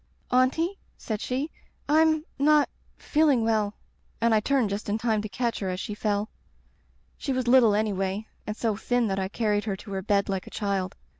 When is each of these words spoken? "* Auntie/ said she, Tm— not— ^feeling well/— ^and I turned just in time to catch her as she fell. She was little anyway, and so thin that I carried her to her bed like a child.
"* 0.21 0.31
Auntie/ 0.41 0.79
said 0.97 1.21
she, 1.21 1.51
Tm— 1.87 2.23
not— 2.49 2.67
^feeling 3.13 3.43
well/— 3.43 3.75
^and 4.19 4.33
I 4.33 4.39
turned 4.39 4.71
just 4.71 4.89
in 4.89 4.97
time 4.97 5.21
to 5.21 5.29
catch 5.29 5.59
her 5.59 5.69
as 5.69 5.79
she 5.79 5.93
fell. 5.93 6.27
She 7.19 7.31
was 7.31 7.47
little 7.47 7.75
anyway, 7.75 8.25
and 8.47 8.57
so 8.57 8.75
thin 8.75 9.05
that 9.09 9.19
I 9.19 9.27
carried 9.27 9.65
her 9.65 9.75
to 9.75 9.91
her 9.91 10.01
bed 10.01 10.27
like 10.27 10.47
a 10.47 10.49
child. 10.49 10.95